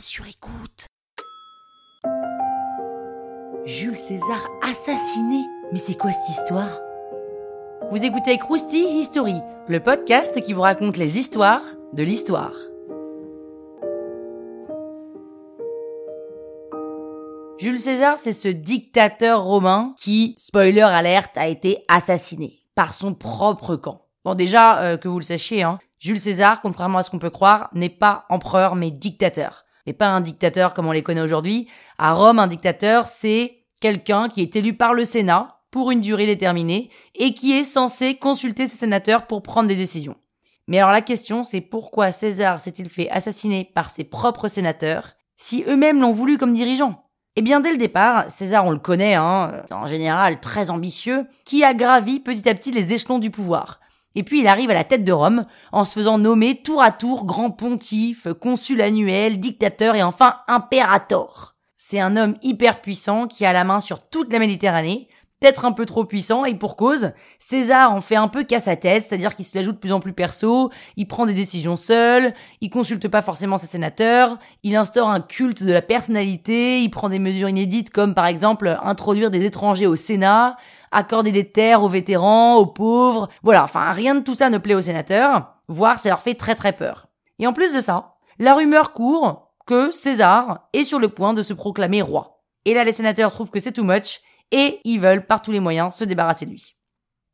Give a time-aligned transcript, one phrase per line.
[0.00, 0.86] sur écoute.
[3.64, 6.80] Jules César assassiné Mais c'est quoi cette histoire?
[7.90, 11.62] Vous écoutez Krusty History, le podcast qui vous raconte les histoires
[11.92, 12.54] de l'histoire.
[17.58, 23.76] Jules César, c'est ce dictateur romain qui, spoiler alerte, a été assassiné par son propre
[23.76, 24.06] camp.
[24.24, 27.30] Bon déjà, euh, que vous le sachiez, hein, Jules César, contrairement à ce qu'on peut
[27.30, 29.64] croire, n'est pas empereur mais dictateur.
[29.86, 31.68] Mais pas un dictateur comme on les connaît aujourd'hui.
[31.98, 36.26] À Rome, un dictateur, c'est quelqu'un qui est élu par le Sénat pour une durée
[36.26, 40.16] déterminée et qui est censé consulter ses sénateurs pour prendre des décisions.
[40.68, 45.64] Mais alors la question, c'est pourquoi César s'est-il fait assassiner par ses propres sénateurs si
[45.66, 47.04] eux-mêmes l'ont voulu comme dirigeant?
[47.36, 51.64] Eh bien, dès le départ, César, on le connaît, hein, en général très ambitieux, qui
[51.64, 53.80] a gravi petit à petit les échelons du pouvoir.
[54.14, 56.92] Et puis il arrive à la tête de Rome, en se faisant nommer tour à
[56.92, 61.54] tour grand pontife, consul annuel, dictateur et enfin impérator.
[61.76, 65.08] C'est un homme hyper puissant qui a la main sur toute la Méditerranée,
[65.40, 68.76] peut-être un peu trop puissant et pour cause, César en fait un peu qu'à sa
[68.76, 71.76] tête, c'est-à-dire qu'il se la joue de plus en plus perso, il prend des décisions
[71.76, 76.90] seul, il consulte pas forcément ses sénateurs, il instaure un culte de la personnalité, il
[76.90, 80.56] prend des mesures inédites comme par exemple introduire des étrangers au Sénat,
[80.92, 84.74] accorder des terres aux vétérans, aux pauvres, voilà, enfin rien de tout ça ne plaît
[84.74, 87.08] aux sénateurs, voire ça leur fait très très peur.
[87.38, 91.42] Et en plus de ça, la rumeur court que César est sur le point de
[91.42, 92.42] se proclamer roi.
[92.64, 95.60] Et là les sénateurs trouvent que c'est too much et ils veulent par tous les
[95.60, 96.76] moyens se débarrasser de lui.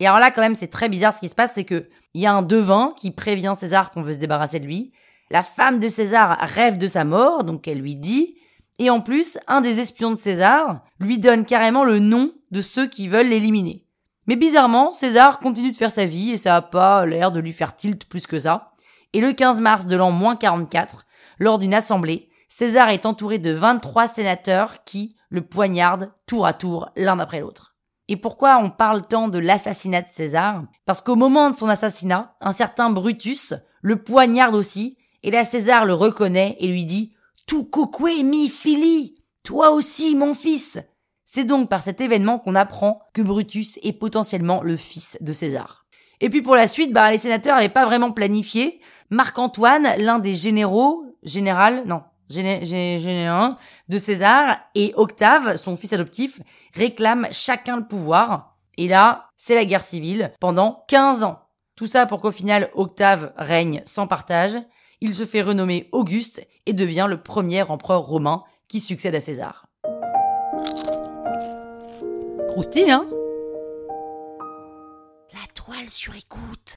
[0.00, 2.22] Et alors là, quand même, c'est très bizarre ce qui se passe, c'est que il
[2.22, 4.92] y a un devin qui prévient César qu'on veut se débarrasser de lui.
[5.30, 8.36] La femme de César rêve de sa mort, donc elle lui dit.
[8.78, 12.86] Et en plus, un des espions de César lui donne carrément le nom de ceux
[12.86, 13.84] qui veulent l'éliminer.
[14.26, 17.52] Mais bizarrement, César continue de faire sa vie et ça a pas l'air de lui
[17.52, 18.72] faire tilt plus que ça.
[19.12, 21.06] Et le 15 mars de l'an moins 44,
[21.38, 26.90] lors d'une assemblée, César est entouré de 23 sénateurs qui, le poignarde tour à tour
[26.96, 27.76] l'un après l'autre.
[28.08, 30.64] Et pourquoi on parle tant de l'assassinat de César?
[30.86, 35.84] Parce qu'au moment de son assassinat, un certain Brutus le poignarde aussi, et là César
[35.84, 37.12] le reconnaît et lui dit
[37.46, 40.78] Tu coque mi fili Toi aussi, mon fils
[41.24, 45.84] C'est donc par cet événement qu'on apprend que Brutus est potentiellement le fils de César.
[46.20, 48.80] Et puis pour la suite, bah, les sénateurs n'avaient pas vraiment planifié.
[49.10, 53.56] Marc-Antoine, l'un des généraux, général, non, un
[53.88, 56.40] de César et Octave, son fils adoptif,
[56.74, 58.56] réclament chacun le pouvoir.
[58.76, 61.40] Et là, c'est la guerre civile pendant 15 ans.
[61.76, 64.58] Tout ça pour qu'au final, Octave règne sans partage.
[65.00, 69.66] Il se fait renommer Auguste et devient le premier empereur romain qui succède à César.
[72.48, 73.06] Croustille, hein?
[75.32, 76.76] La toile sur écoute.